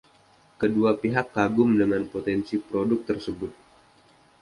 Kedua 0.61 0.91
pihak 1.01 1.27
kagum 1.35 1.69
dengan 1.81 2.01
potensi 2.13 2.55
produk 2.69 3.01
tersebut. 3.09 3.51